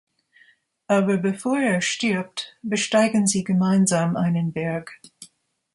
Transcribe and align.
Aber 0.87 1.17
bevor 1.17 1.59
er 1.59 1.79
stirbt, 1.79 2.57
besteigen 2.63 3.27
sie 3.27 3.43
gemeinsam 3.43 4.15
einen 4.17 4.51
Berg. 4.51 4.99